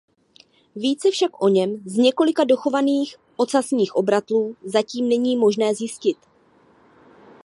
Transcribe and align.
Více 0.75 1.11
však 1.11 1.43
o 1.43 1.47
něm 1.49 1.83
z 1.85 1.95
několika 1.97 2.43
dochovaných 2.43 3.15
ocasních 3.37 3.95
obratlů 3.95 4.55
zatím 4.65 5.09
není 5.09 5.35
možné 5.37 5.75
zjistit. 5.75 6.17